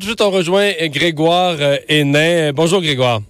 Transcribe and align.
Tout 0.00 0.06
de 0.06 0.12
suite, 0.12 0.22
on 0.22 0.30
rejoint 0.30 0.72
Grégoire 0.84 1.56
euh, 1.60 1.76
Hénin. 1.86 2.54
Bonjour 2.54 2.80
Grégoire. 2.80 3.20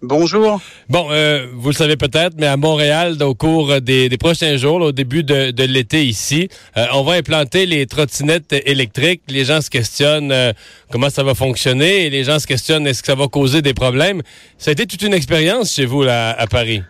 Bonjour. 0.00 0.58
Bon, 0.88 1.08
euh, 1.10 1.46
vous 1.52 1.68
le 1.68 1.74
savez 1.74 1.98
peut-être, 1.98 2.32
mais 2.38 2.46
à 2.46 2.56
Montréal, 2.56 3.22
au 3.22 3.34
cours 3.34 3.82
des, 3.82 4.08
prochains 4.16 4.56
jours, 4.56 4.80
au 4.80 4.92
début 4.92 5.22
de, 5.22 5.62
l'été 5.64 6.06
ici, 6.06 6.48
euh, 6.78 6.86
on 6.94 7.02
va 7.02 7.12
implanter 7.12 7.66
les 7.66 7.86
trottinettes 7.86 8.54
électriques. 8.64 9.20
Les 9.28 9.44
gens 9.44 9.60
se 9.60 9.68
questionnent 9.68 10.32
euh, 10.32 10.54
comment 10.90 11.10
ça 11.10 11.22
va 11.24 11.34
fonctionner 11.34 12.06
et 12.06 12.10
les 12.10 12.24
gens 12.24 12.38
se 12.38 12.46
questionnent 12.46 12.86
est-ce 12.86 13.02
que 13.02 13.08
ça 13.08 13.14
va 13.14 13.28
causer 13.28 13.60
des 13.60 13.74
problèmes? 13.74 14.22
Ça 14.56 14.70
a 14.70 14.72
été 14.72 14.86
toute 14.86 15.02
une 15.02 15.12
expérience 15.12 15.74
chez 15.74 15.84
vous 15.84 16.04
là, 16.04 16.30
à 16.30 16.46
Paris. 16.46 16.80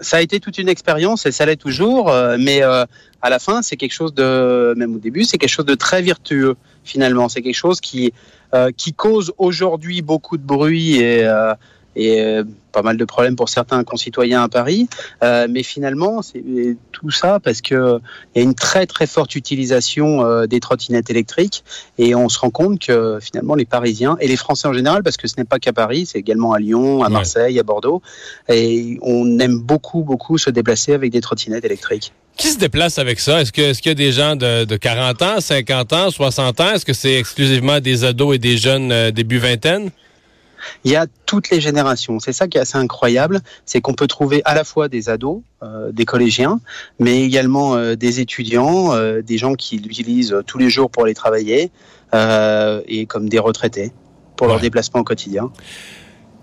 Ça 0.00 0.18
a 0.18 0.20
été 0.20 0.38
toute 0.38 0.58
une 0.58 0.68
expérience 0.68 1.24
et 1.24 1.32
ça 1.32 1.46
l'est 1.46 1.56
toujours, 1.56 2.12
mais 2.38 2.60
à 2.62 3.30
la 3.30 3.38
fin, 3.38 3.62
c'est 3.62 3.76
quelque 3.76 3.92
chose 3.92 4.12
de, 4.12 4.74
même 4.76 4.96
au 4.96 4.98
début, 4.98 5.24
c'est 5.24 5.38
quelque 5.38 5.50
chose 5.50 5.66
de 5.66 5.74
très 5.74 6.02
vertueux 6.02 6.56
finalement. 6.90 7.28
C'est 7.28 7.42
quelque 7.42 7.54
chose 7.54 7.80
qui 7.80 8.12
qui 8.76 8.92
cause 8.92 9.32
aujourd'hui 9.38 10.02
beaucoup 10.02 10.36
de 10.36 10.42
bruit 10.42 10.96
et 10.96 11.24
et 11.96 12.20
euh, 12.20 12.44
pas 12.72 12.82
mal 12.82 12.96
de 12.96 13.04
problèmes 13.04 13.36
pour 13.36 13.48
certains 13.48 13.82
concitoyens 13.82 14.42
à 14.42 14.48
Paris. 14.48 14.88
Euh, 15.22 15.48
mais 15.50 15.62
finalement, 15.62 16.22
c'est 16.22 16.76
tout 16.92 17.10
ça 17.10 17.40
parce 17.40 17.60
que 17.60 18.00
il 18.34 18.38
y 18.38 18.40
a 18.40 18.44
une 18.44 18.54
très 18.54 18.86
très 18.86 19.06
forte 19.06 19.34
utilisation 19.34 20.24
euh, 20.24 20.46
des 20.46 20.60
trottinettes 20.60 21.10
électriques 21.10 21.64
et 21.98 22.14
on 22.14 22.28
se 22.28 22.38
rend 22.38 22.50
compte 22.50 22.78
que 22.78 23.18
finalement 23.20 23.54
les 23.54 23.64
Parisiens 23.64 24.16
et 24.20 24.28
les 24.28 24.36
Français 24.36 24.68
en 24.68 24.72
général, 24.72 25.02
parce 25.02 25.16
que 25.16 25.26
ce 25.26 25.34
n'est 25.36 25.44
pas 25.44 25.58
qu'à 25.58 25.72
Paris, 25.72 26.06
c'est 26.06 26.18
également 26.18 26.52
à 26.52 26.58
Lyon, 26.58 27.02
à 27.02 27.08
Marseille, 27.08 27.58
à 27.58 27.62
Bordeaux, 27.62 28.02
et 28.48 28.98
on 29.02 29.38
aime 29.38 29.58
beaucoup 29.58 30.02
beaucoup 30.02 30.38
se 30.38 30.50
déplacer 30.50 30.94
avec 30.94 31.10
des 31.10 31.20
trottinettes 31.20 31.64
électriques. 31.64 32.12
Qui 32.40 32.48
se 32.48 32.58
déplace 32.58 32.98
avec 32.98 33.20
ça? 33.20 33.42
Est-ce 33.42 33.52
qu'il 33.52 33.64
est 33.64 33.86
y 33.86 33.90
a 33.90 33.94
des 33.94 34.12
gens 34.12 34.34
de, 34.34 34.64
de, 34.64 34.76
40 34.76 35.20
ans, 35.20 35.40
50 35.40 35.92
ans, 35.92 36.10
60 36.10 36.60
ans? 36.60 36.72
Est-ce 36.72 36.86
que 36.86 36.94
c'est 36.94 37.14
exclusivement 37.14 37.80
des 37.80 38.02
ados 38.02 38.34
et 38.34 38.38
des 38.38 38.56
jeunes 38.56 39.10
début 39.10 39.36
vingtaine? 39.36 39.90
Il 40.84 40.90
y 40.90 40.96
a 40.96 41.06
toutes 41.26 41.50
les 41.50 41.60
générations. 41.60 42.18
C'est 42.18 42.32
ça 42.32 42.48
qui 42.48 42.56
est 42.56 42.62
assez 42.62 42.78
incroyable, 42.78 43.40
c'est 43.66 43.82
qu'on 43.82 43.92
peut 43.92 44.06
trouver 44.06 44.40
à 44.46 44.54
la 44.54 44.64
fois 44.64 44.88
des 44.88 45.10
ados, 45.10 45.42
euh, 45.62 45.92
des 45.92 46.06
collégiens, 46.06 46.60
mais 46.98 47.22
également 47.22 47.76
euh, 47.76 47.94
des 47.94 48.20
étudiants, 48.20 48.94
euh, 48.94 49.20
des 49.20 49.36
gens 49.36 49.52
qui 49.52 49.76
l'utilisent 49.76 50.34
tous 50.46 50.56
les 50.56 50.70
jours 50.70 50.90
pour 50.90 51.04
aller 51.04 51.14
travailler, 51.14 51.70
et 52.88 53.06
comme 53.06 53.28
des 53.28 53.38
retraités 53.38 53.92
pour 54.36 54.46
leur 54.46 54.58
déplacement 54.58 55.02
au 55.02 55.04
quotidien. 55.04 55.52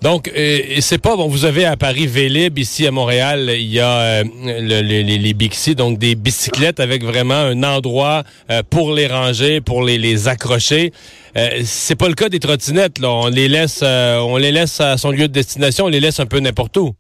Donc, 0.02 0.32
c'est 0.80 1.02
pas 1.02 1.16
bon. 1.16 1.28
Vous 1.28 1.46
avez 1.46 1.66
à 1.66 1.76
Paris 1.76 2.08
Vélib, 2.08 2.60
ici 2.60 2.86
à 2.86 2.92
Montréal, 2.92 3.52
il 3.54 3.72
y 3.72 3.80
a 3.80 4.24
les, 4.24 5.04
les 5.04 5.34
Bixi, 5.34 5.76
donc 5.76 5.98
des 5.98 6.16
bicyclettes 6.16 6.80
avec 6.80 7.04
vraiment 7.04 7.34
un 7.34 7.64
endroit 7.64 8.24
pour 8.70 8.94
les 8.94 9.08
ranger, 9.08 9.60
pour 9.60 9.84
les, 9.84 9.98
les 9.98 10.28
accrocher. 10.28 10.92
Euh, 11.38 11.62
c'est 11.64 11.96
pas 11.96 12.08
le 12.08 12.16
cas 12.16 12.30
des 12.30 12.40
trottinettes. 12.40 13.00
Là. 13.00 13.10
On 13.12 13.28
les 13.28 13.48
laisse, 13.48 13.82
euh, 13.84 14.18
on 14.20 14.38
les 14.38 14.52
laisse 14.52 14.80
à 14.82 14.98
son 14.98 15.12
lieu 15.12 15.28
de 15.28 15.34
destination, 15.34 15.86
on 15.86 15.90
les 15.90 16.00
laisse 16.00 16.20
un 16.20 16.26
peu 16.26 16.40
n'importe 16.40 16.78
où. 16.78 16.94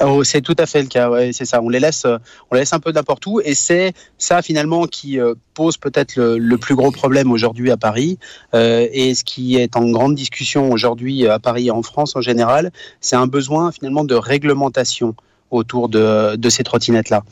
Oh, 0.00 0.24
c'est 0.24 0.40
tout 0.40 0.56
à 0.58 0.66
fait 0.66 0.82
le 0.82 0.88
cas, 0.88 1.10
c'est 1.32 1.44
ça. 1.44 1.60
On 1.62 1.68
les 1.68 1.78
laisse, 1.78 2.06
euh, 2.06 2.18
on 2.50 2.56
laisse 2.56 2.72
un 2.72 2.80
peu 2.80 2.92
n'importe 2.92 3.26
où, 3.26 3.40
et 3.40 3.54
c'est 3.54 3.92
ça 4.18 4.42
finalement 4.42 4.86
qui 4.86 5.18
pose 5.54 5.76
peut-être 5.76 6.16
le, 6.16 6.56
plus 6.56 6.74
gros 6.74 6.90
problème 6.90 7.30
aujourd'hui 7.30 7.70
à 7.70 7.76
Paris, 7.76 8.18
et 8.54 9.14
ce 9.14 9.22
qui 9.22 9.56
est 9.56 9.76
en 9.76 9.90
grande 9.90 10.14
discussion 10.14 10.70
aujourd'hui 10.72 11.26
à 11.28 11.38
Paris 11.38 11.66
et 11.66 11.70
en 11.70 11.82
France 11.82 12.16
en 12.16 12.20
général, 12.20 12.72
c'est 13.00 13.16
un 13.16 13.26
besoin 13.26 13.70
finalement 13.70 14.04
de 14.04 14.14
réglementation 14.14 15.14
autour 15.52 15.88
de, 15.88 16.48
ces 16.48 16.64
trottinettes-là. 16.64 17.22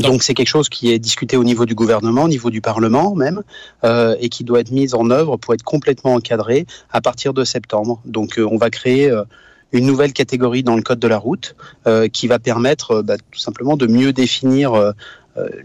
Donc 0.00 0.22
c'est 0.22 0.34
quelque 0.34 0.48
chose 0.48 0.68
qui 0.68 0.90
est 0.90 0.98
discuté 0.98 1.36
au 1.36 1.44
niveau 1.44 1.66
du 1.66 1.74
gouvernement, 1.74 2.24
au 2.24 2.28
niveau 2.28 2.50
du 2.50 2.60
Parlement 2.60 3.14
même, 3.14 3.42
euh, 3.84 4.16
et 4.20 4.28
qui 4.28 4.42
doit 4.44 4.60
être 4.60 4.70
mis 4.70 4.94
en 4.94 5.10
œuvre 5.10 5.36
pour 5.36 5.54
être 5.54 5.62
complètement 5.62 6.14
encadré 6.14 6.66
à 6.90 7.00
partir 7.00 7.34
de 7.34 7.44
septembre. 7.44 8.00
Donc 8.04 8.38
euh, 8.38 8.48
on 8.50 8.56
va 8.56 8.70
créer 8.70 9.10
euh, 9.10 9.24
une 9.72 9.86
nouvelle 9.86 10.12
catégorie 10.12 10.62
dans 10.62 10.76
le 10.76 10.82
code 10.82 10.98
de 10.98 11.08
la 11.08 11.18
route 11.18 11.56
qui 12.12 12.26
va 12.26 12.38
permettre 12.38 13.02
bah, 13.02 13.16
tout 13.30 13.38
simplement 13.38 13.76
de 13.76 13.86
mieux 13.86 14.12
définir 14.12 14.92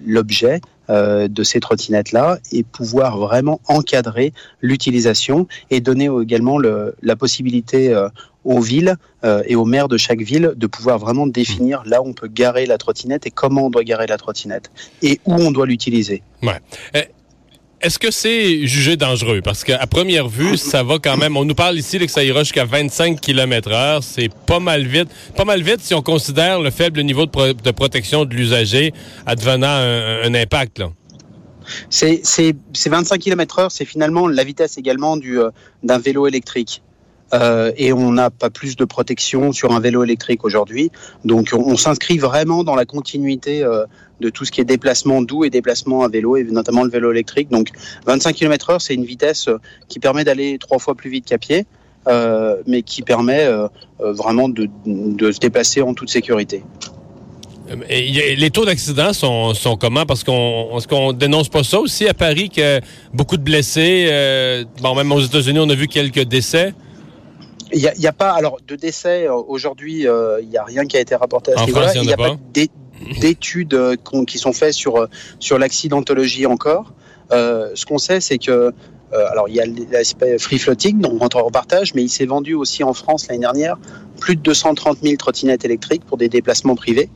l'objet 0.05 0.61
de 0.89 1.43
ces 1.43 1.59
trottinettes-là 1.59 2.39
et 2.51 2.63
pouvoir 2.63 3.17
vraiment 3.17 3.59
encadrer 3.67 4.33
l'utilisation 4.61 5.47
et 5.69 5.81
donner 5.81 6.09
également 6.21 6.57
le, 6.57 6.95
la 7.01 7.15
possibilité 7.15 7.93
aux 8.47 8.61
villes 8.61 8.95
euh, 9.23 9.43
et 9.45 9.55
aux 9.55 9.65
maires 9.65 9.89
de 9.89 9.97
chaque 9.97 10.21
ville 10.21 10.53
de 10.55 10.67
pouvoir 10.67 10.97
vraiment 10.97 11.27
définir 11.27 11.83
là 11.85 12.01
où 12.01 12.07
on 12.07 12.13
peut 12.13 12.29
garer 12.29 12.65
la 12.65 12.77
trottinette 12.77 13.27
et 13.27 13.31
comment 13.31 13.65
on 13.65 13.69
doit 13.69 13.83
garer 13.83 14.07
la 14.07 14.17
trottinette 14.17 14.71
et 15.01 15.19
où 15.25 15.33
on 15.33 15.51
doit 15.51 15.65
l'utiliser. 15.65 16.23
Ouais. 16.41 16.59
Est-ce 17.79 17.99
que 17.99 18.09
c'est 18.09 18.65
jugé 18.65 18.97
dangereux? 18.97 19.41
Parce 19.43 19.63
qu'à 19.63 19.85
première 19.85 20.27
vue, 20.27 20.57
ça 20.57 20.81
va 20.81 20.97
quand 20.97 21.15
même. 21.15 21.37
On 21.37 21.45
nous 21.45 21.53
parle 21.53 21.77
ici 21.77 21.99
que 21.99 22.07
ça 22.07 22.23
ira 22.23 22.39
jusqu'à 22.39 22.65
25 22.65 23.21
km 23.21 23.71
heure. 23.71 24.03
C'est 24.03 24.33
pas 24.47 24.59
mal 24.59 24.87
vite. 24.87 25.09
Pas 25.35 25.45
mal 25.45 25.61
vite 25.61 25.81
si 25.81 25.93
on 25.93 26.01
considère 26.01 26.59
le 26.59 26.71
faible 26.71 27.01
niveau 27.01 27.27
de, 27.27 27.71
protection 27.71 28.25
de 28.25 28.33
l'usager 28.33 28.93
advenant 29.27 29.67
un, 29.67 30.33
impact. 30.33 30.81
C'est 31.91 32.23
25 32.87 33.19
km 33.19 33.59
heure, 33.59 33.71
c'est 33.71 33.85
finalement 33.85 34.27
la 34.27 34.43
vitesse 34.43 34.79
également 34.79 35.15
euh, 35.17 35.51
d'un 35.83 35.99
vélo 35.99 36.25
électrique. 36.25 36.81
Euh, 37.33 37.71
et 37.75 37.91
on 37.91 38.11
n'a 38.11 38.29
pas 38.29 38.49
plus 38.49 38.75
de 38.75 38.85
protection 38.85 39.51
sur 39.51 39.73
un 39.73 39.79
vélo 39.79 40.03
électrique 40.03 40.45
aujourd'hui. 40.45 40.91
Donc 41.25 41.49
on, 41.53 41.75
s'inscrit 41.75 42.17
vraiment 42.17 42.63
dans 42.63 42.75
la 42.75 42.85
continuité 42.85 43.63
euh, 43.63 43.85
de 44.21 44.29
tout 44.29 44.45
ce 44.45 44.51
qui 44.51 44.61
est 44.61 44.65
déplacement 44.65 45.21
doux 45.21 45.43
et 45.43 45.49
déplacement 45.49 46.03
à 46.03 46.07
vélo, 46.07 46.37
et 46.37 46.43
notamment 46.43 46.83
le 46.83 46.89
vélo 46.89 47.11
électrique. 47.11 47.49
Donc 47.49 47.69
25 48.05 48.33
km/h, 48.33 48.79
c'est 48.79 48.93
une 48.93 49.05
vitesse 49.05 49.47
euh, 49.49 49.57
qui 49.89 49.99
permet 49.99 50.23
d'aller 50.23 50.57
trois 50.57 50.79
fois 50.79 50.95
plus 50.95 51.09
vite 51.09 51.25
qu'à 51.25 51.37
pied, 51.37 51.65
mais 52.65 52.83
qui 52.83 53.01
permet 53.01 53.49
vraiment 53.99 54.47
de, 54.47 54.69
se 54.85 55.39
déplacer 55.39 55.81
en 55.81 55.93
toute 55.93 56.09
sécurité. 56.09 56.63
Les 57.89 58.49
taux 58.49 58.63
d'accident 58.63 59.11
sont, 59.11 59.53
sont, 59.53 59.75
comment? 59.75 60.05
Parce 60.05 60.23
qu'on 60.23 61.11
dénonce 61.11 61.49
pas 61.49 61.65
ça 61.65 61.81
aussi 61.81 62.07
à 62.07 62.13
Paris, 62.13 62.49
que 62.49 62.79
beaucoup 63.13 63.35
de 63.35 63.41
blessés, 63.41 64.09
même 64.81 65.11
aux 65.11 65.19
États-Unis, 65.19 65.59
on 65.59 65.69
a 65.69 65.75
vu 65.75 65.89
quelques 65.89 66.23
décès? 66.23 66.73
Il 67.73 67.91
n'y 67.97 68.07
a, 68.07 68.13
pas, 68.13 68.31
alors 68.31 68.57
de 68.65 68.75
décès 68.75 69.27
euh, 69.27 69.33
aujourd'hui, 69.33 70.07
euh, 70.07 70.39
il 70.41 70.49
n'y 70.49 70.57
a 70.57 70.63
rien 70.63 70.85
qui 70.85 70.97
a 70.97 70.99
été 70.99 71.15
rapporté 71.15 71.53
à 71.53 71.57
ce 71.57 71.65
niveau-là. 71.65 71.93
Il 71.95 72.01
n'y 72.01 72.13
a, 72.13 72.17
pas, 72.17 72.35
d'études 73.19 73.73
euh, 73.73 73.95
qui 74.25 74.37
sont 74.37 74.53
faites 74.53 74.73
sur, 74.73 75.07
sur 75.39 75.57
l'accidentologie 75.59 76.45
encore. 76.45 76.93
ce 77.31 77.85
qu'on 77.85 77.97
sait, 77.97 78.21
c'est 78.21 78.37
que 78.37 78.73
alors 79.13 79.47
il 79.47 79.55
y 79.55 79.61
a 79.61 79.65
l'aspect 79.89 80.37
free 80.37 80.59
floating 80.59 80.99
dont 80.99 81.13
on 81.13 81.19
rentre 81.19 81.37
en 81.37 81.49
partage, 81.49 81.93
mais 81.93 82.03
il 82.03 82.09
s'est 82.09 82.25
vendu 82.25 82.55
aussi 82.55 82.83
en 82.83 82.93
France 82.93 83.27
l'année 83.29 83.39
dernière 83.39 83.77
plus 84.19 84.35
de 84.35 84.41
230 84.41 84.97
000 85.01 85.15
trottinettes 85.15 85.63
électriques 85.63 86.03
pour 86.05 86.17
des 86.17 86.27
déplacements 86.27 86.75
privés. 86.75 87.09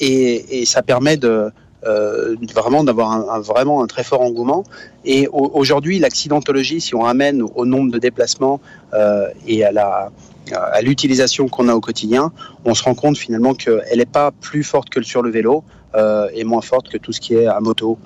et, 0.00 0.60
et, 0.60 0.66
ça 0.66 0.82
permet 0.82 1.16
de, 1.16 1.52
euh, 1.84 2.36
vraiment 2.54 2.84
d'avoir 2.84 3.10
un, 3.10 3.40
vraiment 3.40 3.82
un 3.82 3.86
très 3.86 4.04
fort 4.04 4.20
engouement. 4.20 4.64
Et 5.04 5.26
aujourd'hui, 5.32 5.98
l'accidentologie, 5.98 6.80
si 6.80 6.94
on 6.94 7.00
ramène 7.00 7.42
au, 7.42 7.66
nombre 7.66 7.90
de 7.90 7.98
déplacements 7.98 8.60
euh, 8.94 9.26
et 9.46 9.64
à 9.64 9.72
la 9.72 10.10
à 10.52 10.82
l'utilisation 10.82 11.48
qu'on 11.48 11.68
a 11.68 11.74
au 11.74 11.80
quotidien, 11.80 12.32
on 12.64 12.74
se 12.74 12.82
rend 12.82 12.94
compte 12.94 13.16
finalement 13.16 13.54
qu'elle 13.54 13.96
n'est 13.96 14.04
pas 14.04 14.32
plus 14.32 14.64
forte 14.64 14.90
que 14.90 15.00
sur 15.00 15.22
le 15.22 15.30
vélo 15.30 15.62
euh, 15.94 16.28
et 16.34 16.42
moins 16.42 16.60
forte 16.60 16.88
que 16.88 16.98
tout 16.98 17.12
ce 17.12 17.20
qui 17.20 17.34
est 17.34 17.46
à 17.46 17.60
moto. 17.60 17.96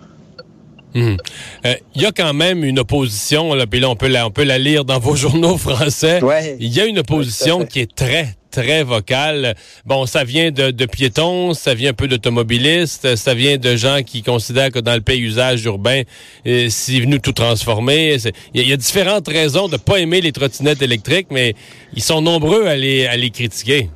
Hum. 0.95 1.17
Il 1.65 2.03
y 2.03 2.07
a 2.07 2.13
quand 2.13 2.35
même 2.35 2.63
une 2.63 2.79
opposition, 2.79 3.55
là, 3.55 3.67
puis 3.67 3.81
là 3.81 3.89
on 3.89 3.97
peut 3.97 4.09
la, 4.09 4.27
on 4.27 4.31
peut 4.31 4.45
la 4.45 4.59
lire 4.59 4.85
dans 4.85 4.99
vos 4.99 5.17
journaux 5.17 5.57
français. 5.57 6.21
Il 6.61 6.73
y 6.73 6.81
a 6.81 6.85
une 6.85 6.99
opposition 6.99 7.65
qui 7.65 7.81
est 7.81 7.95
très, 7.95 8.37
très 8.57 8.85
vocal. 8.85 9.55
Bon, 9.85 10.07
ça 10.07 10.25
vient 10.25 10.51
de, 10.51 10.87
piétons, 10.87 11.53
ça 11.53 11.75
vient 11.75 11.91
un 11.91 11.95
peu 11.95 12.09
d'automobilistes, 12.09 13.15
ça 13.17 13.35
vient 13.35 13.59
de 13.59 13.77
gens 13.77 14.01
qui 14.03 14.23
considèrent 14.23 14.71
que 14.71 14.79
dans 14.79 14.95
le 14.95 15.03
paysage 15.03 15.63
urbain, 15.67 16.03
euh, 16.47 16.69
c'est 16.71 16.99
venu 16.99 17.21
tout 17.21 17.33
transformer. 17.33 18.17
Il 18.55 18.67
y, 18.67 18.73
a 18.73 18.77
différentes 18.79 19.29
raisons 19.29 19.69
de 19.69 19.77
pas 19.77 19.99
aimer 19.99 20.23
les 20.23 20.33
trottinettes 20.33 20.81
électriques, 20.81 21.27
mais 21.31 21.55
ils 21.93 22.03
sont 22.03 22.23
nombreux 22.23 22.67
à 22.67 22.77
les, 22.77 23.07
à 23.07 23.17
les 23.17 23.29
critiquer. 23.29 23.91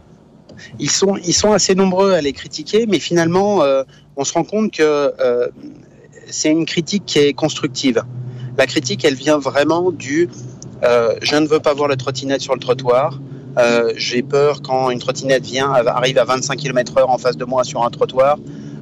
Ils 0.78 0.90
sont, 0.90 1.16
ils 1.16 1.32
sont 1.32 1.52
assez 1.52 1.74
nombreux 1.74 2.12
à 2.12 2.20
les 2.20 2.34
critiquer, 2.34 2.84
mais 2.86 2.98
finalement, 2.98 3.62
euh, 3.62 3.82
on 4.16 4.24
se 4.24 4.34
rend 4.34 4.44
compte 4.44 4.72
que 4.72 4.82
euh, 4.82 5.48
c'est 6.28 6.50
une 6.50 6.66
critique 6.66 7.04
qui 7.06 7.18
est 7.18 7.32
constructive. 7.32 8.02
La 8.58 8.66
critique, 8.66 9.06
elle 9.06 9.14
vient 9.14 9.38
vraiment 9.38 9.90
du 9.90 10.28
je 10.82 11.36
ne 11.36 11.46
veux 11.46 11.60
pas 11.60 11.74
voir 11.74 11.88
la 11.88 11.96
trottinette 11.96 12.40
sur 12.40 12.54
le 12.54 12.60
trottoir, 12.60 13.20
euh, 13.58 13.92
j'ai 13.96 14.22
peur 14.22 14.62
quand 14.62 14.90
une 14.90 14.98
trottinette 14.98 15.44
vient, 15.44 15.72
arrive 15.72 16.18
à 16.18 16.24
25 16.24 16.56
km/h 16.56 17.04
en 17.04 17.18
face 17.18 17.36
de 17.36 17.44
moi 17.44 17.64
sur 17.64 17.82
un 17.84 17.90
trottoir. 17.90 18.38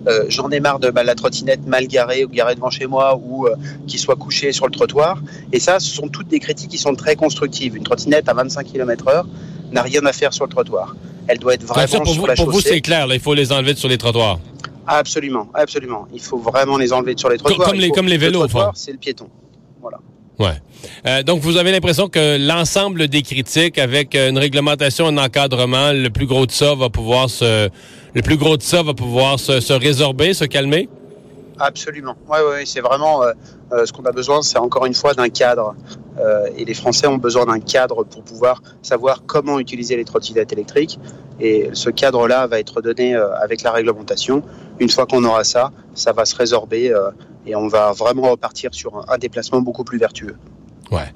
Euh, 0.07 0.25
j'en 0.29 0.49
ai 0.51 0.61
marre 0.61 0.79
de 0.79 0.91
bah, 0.91 1.03
la 1.03 1.15
trottinette 1.15 1.67
mal 1.67 1.87
garée 1.87 2.25
ou 2.25 2.29
garée 2.29 2.55
devant 2.55 2.71
chez 2.71 2.87
moi 2.87 3.21
ou 3.23 3.47
euh, 3.47 3.55
qui 3.87 3.99
soit 3.99 4.17
couchée 4.17 4.53
sur 4.53 4.67
le 4.67 4.73
trottoir. 4.73 5.21
Et 5.53 5.61
ça, 5.61 5.81
ce 5.81 5.91
sont 5.91 6.09
toutes 6.09 6.29
des 6.29 6.39
critiques 6.39 6.71
qui 6.71 6.79
sont 6.79 6.95
très 6.95 7.17
constructives. 7.17 7.77
Une 7.77 7.83
trottinette 7.83 8.29
à 8.29 8.35
25 8.35 8.67
km/h 8.67 9.25
n'a 9.73 9.83
rien 9.83 10.05
à 10.07 10.13
faire 10.13 10.33
sur 10.33 10.45
le 10.45 10.51
trottoir. 10.51 10.97
Elle 11.27 11.39
doit 11.39 11.55
être 11.55 11.65
vraiment 11.65 11.87
pour 11.87 12.07
sur 12.07 12.23
vous, 12.23 12.27
la 12.27 12.35
Pour 12.35 12.51
vous, 12.51 12.61
c'est 12.61 12.81
clair, 12.81 13.07
il 13.11 13.21
faut 13.21 13.35
les 13.35 13.53
enlever 13.53 13.75
sur 13.75 13.89
les 13.89 13.99
trottoirs. 13.99 14.39
Absolument, 14.87 15.49
absolument. 15.53 16.07
Il 16.15 16.21
faut 16.21 16.39
vraiment 16.39 16.79
les 16.79 16.93
enlever 16.95 17.15
sur 17.17 17.29
les 17.29 17.37
trottoirs. 17.37 17.69
Comme, 17.69 17.79
les, 17.79 17.91
comme 17.91 18.07
les 18.07 18.17
vélos, 18.17 18.47
c'est 18.75 18.93
le 18.93 18.99
piéton. 18.99 19.29
Ouais. 20.39 21.23
donc, 21.25 21.41
vous 21.41 21.57
avez 21.57 21.73
l'impression 21.73 22.09
que 22.09 22.39
l'ensemble 22.39 23.09
des 23.09 23.23
critiques, 23.23 23.79
avec 23.79 24.15
une 24.15 24.39
réglementation, 24.39 25.07
un 25.07 25.19
encadrement, 25.19 25.93
le 25.93 26.11
plus 26.11 26.27
gros 26.27 26.47
de 26.47 26.53
ça 26.53 26.75
va 26.75 26.89
pouvoir 26.91 27.29
se, 27.29 27.69
le 28.15 28.23
plus 28.23 28.37
gros 28.37 28.57
de 28.57 28.63
ça 28.63 28.83
va 28.83 28.95
pouvoir 28.95 29.39
se, 29.39 29.73
résorber, 29.73 30.35
se 30.35 30.45
calmer? 30.45 30.89
Absolument. 31.61 32.17
Oui, 32.29 32.39
ouais, 32.49 32.67
c'est 32.67 32.81
vraiment 32.81 33.23
euh, 33.23 33.33
euh, 33.73 33.85
ce 33.85 33.93
qu'on 33.93 34.05
a 34.05 34.13
besoin, 34.13 34.43
c'est 34.43 34.59
encore 34.59 34.87
une 34.87 34.95
fois 34.95 35.15
d'un 35.15 35.29
cadre. 35.29 35.75
Euh, 36.19 36.49
et 36.57 36.65
les 36.65 36.75
Français 36.75 37.07
ont 37.07 37.19
besoin 37.19 37.47
d'un 37.47 37.61
cadre 37.61 38.05
pour 38.05 38.23
pouvoir 38.23 38.63
savoir 38.83 39.23
comment 39.27 39.59
utiliser 39.59 39.97
les 39.97 40.05
trottinettes 40.05 40.53
électriques. 40.53 40.99
Et 41.41 41.71
ce 41.73 41.91
cadre-là 41.91 42.47
va 42.47 42.59
être 42.59 42.81
donné 42.81 43.15
avec 43.15 43.63
la 43.63 43.73
réglementation. 43.73 44.43
Une 44.81 44.89
fois 44.89 45.07
qu'on 45.07 45.25
aura 45.25 45.45
ça, 45.45 45.71
ça 45.95 46.13
va 46.13 46.25
se 46.25 46.35
résorber 46.35 46.93
et 47.49 47.57
on 47.57 47.69
va 47.69 47.93
vraiment 47.93 48.31
repartir 48.31 48.75
sur 48.75 49.05
un 49.09 49.19
déplacement 49.19 49.61
beaucoup 49.61 49.85
plus 49.85 49.99
vertueux. 49.99 50.37
Ouais. 50.91 51.13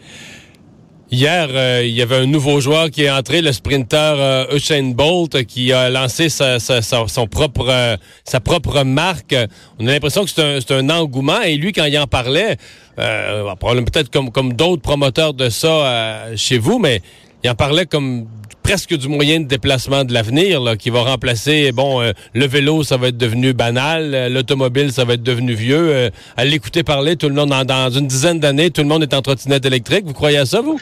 Hier, 1.11 1.49
euh, 1.50 1.82
il 1.84 1.93
y 1.93 2.00
avait 2.00 2.17
un 2.17 2.26
nouveau 2.26 2.58
joueur 2.61 2.90
qui 2.90 3.02
est 3.02 3.11
entré, 3.11 3.43
le 3.43 3.52
sprinter 3.52 4.14
euh, 4.17 4.56
Usain 4.56 4.93
Bolt, 4.94 5.44
qui 5.44 5.70
a 5.70 5.90
lancé 5.90 6.31
sa, 6.31 6.58
son 6.58 7.26
propre, 7.26 7.67
euh, 7.69 7.99
sa 8.25 8.40
propre 8.40 8.82
marque. 8.82 9.37
On 9.79 9.87
a 9.87 9.90
l'impression 9.90 10.25
que 10.25 10.31
c'est 10.31 10.70
un, 10.70 10.88
un, 10.88 10.90
engouement. 10.90 11.43
Et 11.43 11.56
lui, 11.56 11.73
quand 11.73 11.84
il 11.84 11.99
en 11.99 12.06
parlait, 12.06 12.56
peut-être 12.96 14.11
comme, 14.11 14.31
comme 14.31 14.55
d'autres 14.55 14.81
promoteurs 14.81 15.34
de 15.34 15.50
ça 15.50 16.29
chez 16.34 16.56
vous, 16.56 16.79
mais 16.79 17.02
il 17.44 17.50
en 17.50 17.54
parlait 17.54 17.86
comme 17.86 18.26
presque 18.62 18.96
du 18.96 19.08
moyen 19.08 19.40
de 19.40 19.46
déplacement 19.46 20.04
de 20.04 20.12
l'avenir, 20.12 20.76
qui 20.78 20.90
va 20.90 21.02
remplacer, 21.02 21.72
bon, 21.72 22.00
le 22.00 22.46
vélo, 22.46 22.84
ça 22.84 22.96
va 22.96 23.08
être 23.08 23.16
devenu 23.16 23.52
banal, 23.52 24.32
l'automobile, 24.32 24.92
ça 24.92 25.04
va 25.04 25.14
être 25.14 25.22
devenu 25.22 25.52
vieux. 25.52 26.10
à 26.36 26.44
l'écouter 26.44 26.84
parler, 26.84 27.16
tout 27.16 27.28
le 27.28 27.34
monde, 27.34 27.50
dans, 27.50 27.90
une 27.90 28.06
dizaine 28.06 28.38
d'années, 28.38 28.70
tout 28.70 28.82
le 28.82 28.86
monde 28.86 29.02
est 29.02 29.14
en 29.14 29.20
trottinette 29.20 29.66
électrique. 29.66 30.04
Vous 30.06 30.12
croyez 30.12 30.38
à 30.38 30.46
ça, 30.46 30.60
vous? 30.60 30.80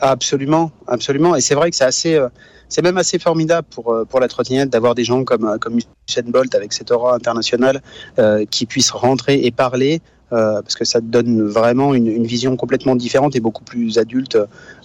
Absolument, 0.00 0.70
absolument. 0.86 1.34
Et 1.34 1.40
c'est 1.40 1.54
vrai 1.54 1.70
que 1.70 1.76
c'est 1.76 1.84
assez, 1.84 2.14
euh, 2.14 2.28
c'est 2.68 2.82
même 2.82 2.98
assez 2.98 3.18
formidable 3.18 3.66
pour 3.70 3.92
euh, 3.92 4.04
pour 4.04 4.20
la 4.20 4.28
trottinette 4.28 4.70
d'avoir 4.70 4.94
des 4.94 5.04
gens 5.04 5.24
comme 5.24 5.44
euh, 5.44 5.58
comme 5.58 5.78
Usain 6.08 6.22
Bolt 6.26 6.54
avec 6.54 6.72
cette 6.72 6.90
aura 6.90 7.14
internationale 7.14 7.82
qui 8.50 8.66
puissent 8.66 8.90
rentrer 8.90 9.44
et 9.44 9.50
parler. 9.50 10.00
Parce 10.30 10.74
que 10.74 10.84
ça 10.84 11.00
donne 11.00 11.42
vraiment 11.42 11.94
une, 11.94 12.24
vision 12.24 12.56
complètement 12.56 12.96
différente 12.96 13.34
et 13.36 13.40
beaucoup 13.40 13.64
plus 13.64 13.98
adulte 13.98 14.36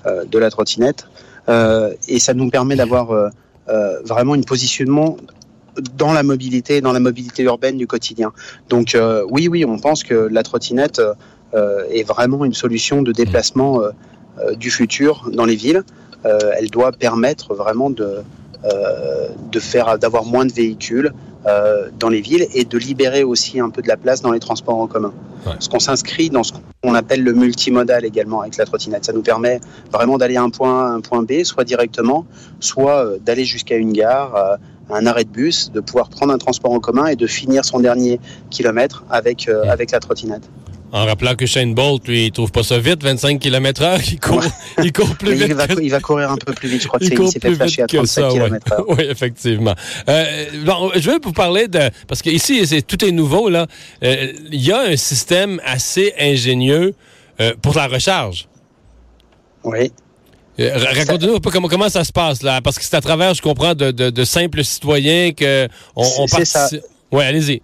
de 0.06 0.40
la 0.40 0.50
trottinette. 0.50 1.08
et 1.48 2.20
ça 2.20 2.34
nous 2.34 2.50
permet 2.50 2.76
d'avoir 2.76 3.32
vraiment 4.06 4.34
un 4.34 4.42
positionnement 4.42 5.18
dans 5.98 6.14
la 6.14 6.24
mobilité, 6.24 6.80
dans 6.82 6.94
la 6.94 7.00
mobilité 7.00 7.44
urbaine 7.44 7.78
du 7.78 7.88
quotidien. 7.88 8.32
Donc 8.70 8.98
oui, 9.30 9.48
oui, 9.50 9.66
on 9.66 9.80
pense 9.80 10.04
que 10.04 10.14
la 10.32 10.44
trottinette 10.44 11.02
est 11.54 12.08
vraiment 12.08 12.46
une 12.46 12.54
solution 12.54 13.02
de 13.02 13.12
déplacement 13.12 13.82
euh, 14.40 14.56
du 14.56 14.72
futur 14.72 15.30
dans 15.32 15.46
les 15.46 15.56
villes. 15.56 15.84
Euh, 16.26 16.40
elle 16.58 16.72
doit 16.72 16.92
permettre 16.92 17.54
vraiment 17.54 17.92
de, 17.92 18.24
euh, 18.66 19.28
de 19.52 19.60
faire 19.60 20.00
d'avoir 20.00 20.26
moins 20.26 20.46
de 20.46 20.52
véhicules 20.52 21.14
dans 21.46 22.10
les 22.10 22.22
villes 22.22 22.48
et 22.54 22.64
de 22.64 22.78
libérer 22.78 23.24
aussi 23.24 23.60
un 23.60 23.70
peu 23.70 23.82
de 23.82 23.88
la 23.88 23.98
place 23.98 24.22
dans 24.22 24.32
les 24.32 24.40
transports 24.40 24.78
en 24.78 24.88
commun. 24.88 25.14
Parce 25.44 25.68
qu'on 25.68 25.80
s'inscrit 25.80 26.30
dans 26.30 26.44
ce 26.44 26.54
qu'on 26.82 26.96
appelle 26.96 27.22
le 27.22 27.34
multimodal 27.34 28.06
également 28.06 28.42
avec 28.42 28.56
la 28.56 28.66
trottinette. 28.66 29.04
Ça 29.04 29.12
nous 29.12 29.24
permet 29.24 29.60
vraiment 29.92 30.18
d'aller 30.18 30.38
à 30.38 30.42
un 30.42 30.50
point 30.50 30.88
A, 30.88 30.92
un 30.92 31.02
point 31.02 31.22
B, 31.22 31.44
soit 31.44 31.66
directement, 31.66 32.26
soit 32.62 33.18
d'aller 33.20 33.44
jusqu'à 33.44 33.76
une 33.76 33.92
gare, 33.92 34.58
un 34.90 35.06
arrêt 35.06 35.26
de 35.26 35.30
bus, 35.30 35.72
de 35.72 35.82
pouvoir 35.82 36.10
prendre 36.10 36.34
un 36.34 36.38
transport 36.38 36.72
en 36.72 36.80
commun 36.80 37.08
et 37.08 37.18
de 37.18 37.28
finir 37.28 37.66
son 37.66 37.80
dernier 37.80 38.22
kilomètre 38.50 39.04
avec, 39.10 39.50
avec 39.50 39.92
la 39.92 40.00
trottinette. 40.00 40.50
En 40.94 41.06
rappelant 41.06 41.34
que 41.34 41.48
Shane 41.48 41.74
Bolt, 41.74 42.08
lui, 42.08 42.28
il 42.28 42.32
trouve 42.32 42.52
pas 42.52 42.62
ça 42.62 42.78
vite, 42.78 43.02
25 43.02 43.40
km 43.40 43.82
heure, 43.82 44.00
il 44.12 44.20
court, 44.20 44.44
il 44.84 44.94
court 44.94 45.16
plus 45.16 45.34
vite. 45.34 45.56
Il 45.82 45.90
va, 45.90 46.00
courir 46.00 46.30
un 46.30 46.38
peu 46.38 46.54
plus 46.54 46.70
vite, 46.70 46.84
je 46.84 46.88
crois 46.88 47.00
que 47.00 47.06
c'est, 47.06 47.16
il 47.16 47.28
s'est 47.30 47.40
fait 47.40 47.56
flasher 47.56 47.82
à 47.82 47.88
35 47.88 48.30
km 48.30 48.74
heure. 48.74 48.86
Oui, 48.88 49.04
effectivement. 49.10 49.74
Euh, 50.08 50.46
bon, 50.64 50.92
je 50.96 51.10
vais 51.10 51.18
vous 51.18 51.34
parler 51.34 51.68
de, 51.68 51.90
parce 52.08 52.22
que 52.22 52.30
ici, 52.30 52.68
c'est, 52.68 52.84
tout 52.84 53.04
est 53.04 53.12
nouveau, 53.12 53.50
là. 53.50 53.66
Euh, 54.04 54.34
il 54.52 54.64
y 54.64 54.72
a 54.72 54.82
un 54.82 54.96
système 54.96 55.60
assez 55.66 56.14
ingénieux 56.20 56.94
euh, 57.42 57.54
pour 57.60 57.76
la 57.76 57.88
recharge. 57.88 58.48
Oui. 59.64 59.92
Racontez-nous 60.60 61.38
un 61.38 61.40
peu 61.40 61.50
comment, 61.50 61.70
comment 61.70 61.90
ça 61.90 62.04
se 62.04 62.12
passe, 62.12 62.44
là, 62.44 62.62
parce 62.62 62.78
que 62.78 62.86
c'est 62.86 62.96
à 62.96 63.02
travers, 63.02 63.34
je 63.34 63.42
comprends, 63.42 63.74
de, 63.74 63.90
de, 63.90 64.12
de 64.12 64.24
simples 64.24 64.64
citoyens 64.64 65.32
que 65.32 65.68
on, 65.96 66.08
on 66.20 66.28
participe. 66.28 66.84
Oui, 67.12 67.24
allez-y. 67.24 67.62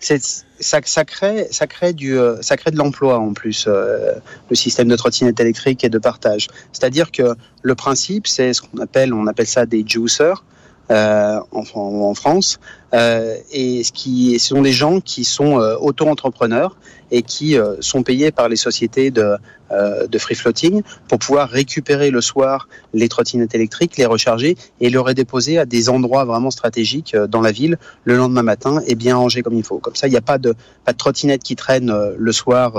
Ça, 0.60 0.80
ça, 0.84 1.06
crée, 1.06 1.48
ça 1.52 1.68
crée 1.68 1.94
du, 1.94 2.18
euh, 2.18 2.42
ça 2.42 2.58
crée 2.58 2.72
de 2.72 2.78
l'emploi 2.78 3.18
en 3.18 3.34
plus, 3.34 3.66
euh, 3.68 4.14
le 4.50 4.56
système 4.56 4.88
de 4.88 4.96
trottinette 4.96 5.40
électrique 5.40 5.84
et 5.84 5.90
de 5.90 5.98
partage. 5.98 6.48
C'est-à-dire 6.74 7.12
que 7.12 7.36
le 7.62 7.76
principe, 7.76 8.28
c'est 8.28 8.54
ce 8.54 8.62
qu'on 8.62 8.80
appelle, 8.80 9.14
on 9.14 9.28
appelle 9.28 9.48
ça 9.48 9.66
des 9.66 9.84
juicers. 9.86 10.44
Euh, 10.92 11.40
en, 11.52 11.64
en, 11.76 12.16
France. 12.16 12.60
Euh, 12.96 13.36
et 13.52 13.84
ce, 13.84 13.92
qui, 13.92 14.40
ce 14.40 14.48
sont 14.48 14.64
des 14.64 14.72
gens 14.72 15.02
qui 15.02 15.24
sont 15.24 15.60
euh, 15.60 15.76
auto-entrepreneurs 15.76 16.78
et 17.12 17.22
qui 17.22 17.58
sont 17.80 18.02
payés 18.02 18.32
par 18.32 18.50
les 18.50 18.56
sociétés 18.56 19.12
de, 19.12 19.36
de 19.72 20.18
free 20.18 20.36
floating 20.36 20.82
pour 21.08 21.20
pouvoir 21.20 21.50
récupérer 21.50 22.10
le 22.10 22.22
soir 22.22 22.68
les 22.94 23.08
trottinettes 23.08 23.54
électriques, 23.54 23.98
les 23.98 24.06
recharger 24.06 24.58
et 24.80 24.90
les 24.90 24.98
redéposer 24.98 25.58
à 25.58 25.66
des 25.66 25.90
endroits 25.90 26.26
vraiment 26.26 26.52
stratégiques 26.52 27.16
dans 27.16 27.42
la 27.42 27.52
ville 27.52 27.78
le 28.04 28.16
lendemain 28.16 28.44
matin 28.44 28.82
et 28.86 28.94
bien 28.94 29.16
rangés 29.16 29.42
comme 29.42 29.56
il 29.56 29.64
faut. 29.64 29.80
Comme 29.80 29.96
ça, 29.96 30.08
il 30.08 30.12
n'y 30.12 30.18
a 30.18 30.22
pas 30.22 30.38
de, 30.38 30.54
pas 30.86 30.94
de 30.94 30.98
trottinettes 30.98 31.44
qui 31.44 31.56
traînent 31.56 31.96
le 32.16 32.32
soir 32.32 32.74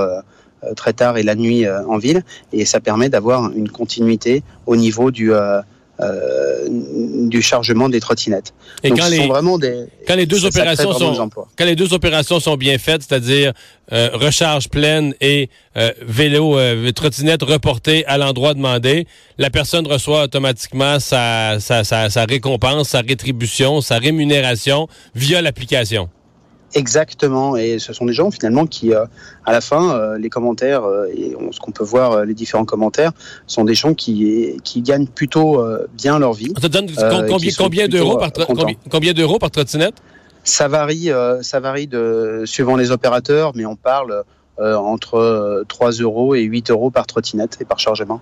très 0.76 0.92
tard 0.92 1.16
et 1.16 1.24
la 1.24 1.34
nuit 1.34 1.68
en 1.68 1.98
ville 1.98 2.22
et 2.52 2.64
ça 2.64 2.78
permet 2.78 3.08
d'avoir 3.08 3.50
une 3.50 3.68
continuité 3.68 4.44
au 4.66 4.76
niveau 4.76 5.10
du 5.10 5.32
du 7.28 7.42
chargement 7.42 7.88
des 7.88 8.00
trottinettes. 8.00 8.54
Et 8.82 8.90
quand, 8.90 9.08
les, 9.08 9.26
vraiment 9.26 9.58
des, 9.58 9.86
quand 10.06 10.14
les 10.14 10.26
deux 10.26 10.44
opérations 10.44 10.92
sont 10.92 11.28
quand 11.28 11.64
les 11.64 11.76
deux 11.76 11.92
opérations 11.92 12.40
sont 12.40 12.56
bien 12.56 12.78
faites, 12.78 13.02
c'est-à-dire 13.02 13.52
euh, 13.92 14.08
recharge 14.12 14.68
pleine 14.68 15.14
et 15.20 15.50
euh, 15.76 15.92
vélo 16.00 16.56
trottinette 16.92 17.42
reportée 17.42 18.06
à 18.06 18.18
l'endroit 18.18 18.54
demandé, 18.54 19.06
la 19.38 19.50
personne 19.50 19.86
reçoit 19.86 20.24
automatiquement 20.24 20.98
sa, 21.00 21.58
sa, 21.60 21.84
sa, 21.84 22.08
sa 22.08 22.24
récompense, 22.24 22.88
sa 22.88 23.00
rétribution, 23.00 23.80
sa 23.80 23.98
rémunération 23.98 24.88
via 25.14 25.42
l'application. 25.42 26.08
Exactement, 26.74 27.56
et 27.56 27.80
ce 27.80 27.92
sont 27.92 28.06
des 28.06 28.12
gens 28.12 28.30
finalement 28.30 28.64
qui, 28.64 28.94
euh, 28.94 29.04
à 29.44 29.52
la 29.52 29.60
fin, 29.60 29.92
euh, 29.92 30.18
les 30.18 30.30
commentaires 30.30 30.84
euh, 30.84 31.06
et 31.12 31.34
ce 31.50 31.58
qu'on 31.58 31.72
peut 31.72 31.84
voir, 31.84 32.24
les 32.24 32.34
différents 32.34 32.64
commentaires, 32.64 33.10
sont 33.48 33.64
des 33.64 33.74
gens 33.74 33.94
qui, 33.94 34.56
qui 34.62 34.80
gagnent 34.80 35.08
plutôt 35.08 35.62
bien 35.94 36.18
leur 36.18 36.32
vie. 36.32 36.52
Ça 36.60 36.68
donne 36.68 36.88
combien, 37.28 37.50
combien 37.56 37.88
d'euros 37.88 38.18
par, 38.18 38.30
combien, 38.88 39.12
d'euros 39.12 39.38
par 39.38 39.50
trottinette? 39.50 39.94
Ça 40.44 40.68
varie, 40.68 41.10
ça 41.42 41.60
varie 41.60 41.88
de, 41.88 42.44
suivant 42.46 42.76
les 42.76 42.92
opérateurs, 42.92 43.52
mais 43.54 43.66
on 43.66 43.76
parle 43.76 44.22
entre 44.58 45.64
3 45.68 45.90
euros 45.92 46.34
et 46.34 46.42
8 46.42 46.70
euros 46.70 46.90
par 46.90 47.06
trottinette 47.06 47.58
et 47.60 47.64
par 47.64 47.78
chargement 47.78 48.20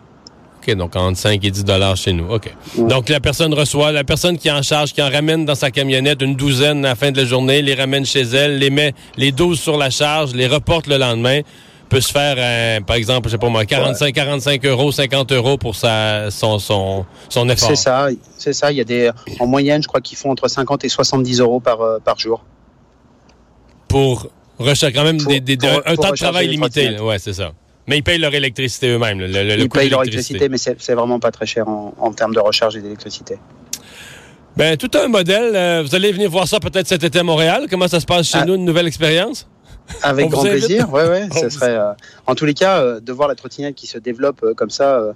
donc 0.73 0.97
entre 0.97 1.19
5 1.19 1.45
et 1.45 1.51
10 1.51 1.65
dollars 1.65 1.97
chez 1.97 2.13
nous. 2.13 2.33
OK. 2.33 2.53
Donc, 2.77 3.09
la 3.09 3.21
personne 3.21 3.53
reçoit, 3.55 3.93
la 3.93 4.05
personne 4.05 4.39
qui 4.39 4.51
en 4.51 4.63
charge, 4.63 4.93
qui 4.93 5.03
en 5.03 5.11
ramène 5.11 5.45
dans 5.45 5.55
sa 5.55 5.71
camionnette 5.71 6.23
une 6.23 6.35
douzaine 6.35 6.85
à 6.85 6.91
la 6.91 6.95
fin 6.95 7.11
de 7.11 7.17
la 7.17 7.25
journée, 7.25 7.63
les 7.63 7.75
ramène 7.75 8.05
chez 8.05 8.23
elle, 8.23 8.59
les 8.59 8.71
met 8.71 8.95
les 9.17 9.33
12 9.33 9.59
sur 9.59 9.77
la 9.77 9.91
charge, 9.91 10.35
les 10.35 10.47
reporte 10.47 10.87
le 10.87 10.97
lendemain, 10.99 11.41
peut 11.89 12.01
se 12.01 12.13
faire, 12.13 12.37
euh, 12.39 12.81
par 12.81 12.97
exemple, 12.97 13.29
je 13.29 13.33
sais 13.33 13.39
pas 13.39 13.49
moi, 13.49 13.65
45, 13.65 14.13
45 14.13 14.65
euros, 14.67 14.93
50 14.93 15.33
euros 15.33 15.57
pour 15.57 15.75
sa, 15.75 16.31
son, 16.31 16.59
son, 16.59 17.07
son 17.29 17.49
effort. 17.49 17.69
C'est 17.69 17.77
ça, 17.77 18.09
c'est 18.37 18.53
ça. 18.53 18.71
Il 18.71 18.79
y 18.79 18.81
a 18.81 18.85
des, 18.85 19.11
en 19.41 19.47
moyenne, 19.47 19.83
je 19.83 19.89
crois 19.89 20.01
qu'ils 20.01 20.19
font 20.19 20.31
entre 20.31 20.49
50 20.49 20.85
et 20.85 20.89
70 20.89 21.41
euros 21.41 21.61
par, 21.61 21.81
euh, 21.81 21.99
par 21.99 22.19
jour. 22.19 22.45
Pour 23.89 24.29
rechercher 24.59 24.93
quand 24.93 25.05
même 25.05 25.19
des, 25.19 25.57
un 25.87 25.97
temps 25.97 26.11
de 26.11 26.17
travail 26.17 26.49
limité. 26.49 26.99
Ouais, 27.01 27.19
c'est 27.19 27.33
ça. 27.33 27.53
Mais 27.89 27.99
ils 27.99 28.03
payent 28.03 28.19
leur 28.19 28.35
électricité 28.35 28.91
eux-mêmes. 28.91 29.21
ils 29.21 29.69
payent 29.69 29.89
leur 29.89 30.03
électricité, 30.03 30.49
mais 30.49 30.59
c'est 30.59 30.95
vraiment 30.95 31.19
pas 31.19 31.33
très 31.33 31.47
cher 31.47 31.67
en, 31.67 32.13
termes 32.13 32.35
de 32.35 32.41
recharge 32.41 32.77
et 32.77 32.81
d'électricité. 32.81 33.39
Ben, 34.57 34.77
tout 34.77 34.91
un 34.95 35.09
modèle. 35.09 35.55
Euh, 35.55 35.83
vous 35.87 35.95
allez 35.95 36.11
venir 36.13 36.29
voir 36.29 36.49
ça 36.49 36.59
peut-être 36.59 36.89
cet 36.89 37.05
été 37.05 37.21
à 37.21 37.23
Montréal. 37.23 37.67
Comment 37.71 37.87
ça 37.87 38.01
se 38.01 38.07
passe 38.07 38.27
chez 38.27 38.39
ah. 38.39 38.45
nous, 38.45 38.57
une 38.57 38.65
nouvelle 38.65 38.89
expérience? 38.89 39.47
Avec 40.03 40.29
grand 40.29 40.43
plaisir, 40.43 40.89
oui, 40.93 41.03
oui. 41.09 41.29
Ce 41.41 41.49
serait, 41.49 41.77
euh, 41.77 41.93
en 42.27 42.35
tous 42.35 42.45
les 42.45 42.55
cas, 42.55 42.83
euh, 42.83 43.01
de 43.01 43.13
voir 43.13 43.29
la 43.29 43.37
trottinette 43.37 43.77
qui 43.77 43.87
se 43.87 43.99
développe 43.99 44.45
comme 44.57 44.71
ça 44.71 45.15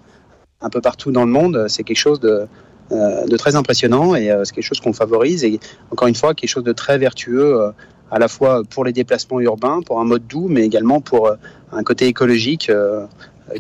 un 0.61 0.71
peu 0.71 0.81
partout 0.81 1.11
dans 1.11 1.25
le 1.25 1.31
monde, 1.31 1.67
c'est 1.69 1.83
quelque 1.83 1.99
chose 1.99 2.21
de, 2.21 2.47
de 2.91 3.37
très 3.37 3.57
impressionnant 3.57 4.15
et 4.15 4.31
c'est 4.45 4.55
quelque 4.55 4.65
chose 4.65 4.81
qu'on 4.81 4.93
favorise 4.93 5.45
et 5.45 5.59
encore 5.91 6.07
une 6.07 6.15
fois, 6.15 6.35
quelque 6.35 6.51
chose 6.51 6.65
de 6.65 6.73
très 6.73 6.97
vertueux 6.99 7.73
à 8.13 8.19
la 8.19 8.29
fois 8.29 8.63
pour 8.69 8.85
les 8.85 8.93
déplacements 8.93 9.41
urbains, 9.41 9.81
pour 9.85 9.99
un 9.99 10.05
mode 10.05 10.27
doux, 10.27 10.47
mais 10.49 10.63
également 10.63 11.01
pour 11.01 11.27
euh, 11.27 11.35
un 11.73 11.83
côté 11.83 12.07
écologique 12.07 12.69
euh, 12.69 13.07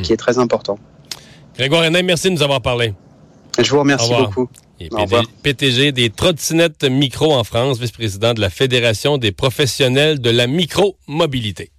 qui 0.02 0.12
est 0.12 0.16
très 0.18 0.38
important. 0.38 0.78
Grégoire 1.56 1.82
René, 1.82 2.02
merci 2.02 2.28
de 2.28 2.34
nous 2.34 2.42
avoir 2.42 2.60
parlé. 2.60 2.92
Je 3.58 3.68
vous 3.70 3.80
remercie 3.80 4.12
beaucoup. 4.14 4.48
PTG 5.42 5.92
des 5.92 6.10
trottinettes 6.10 6.84
micro 6.84 7.32
en 7.32 7.44
France, 7.44 7.78
vice-président 7.78 8.34
de 8.34 8.40
la 8.40 8.50
Fédération 8.50 9.16
des 9.16 9.32
professionnels 9.32 10.20
de 10.20 10.30
la 10.30 10.46
micro-mobilité. 10.46 11.71